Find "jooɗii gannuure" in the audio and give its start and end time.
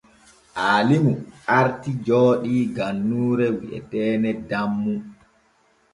2.05-3.47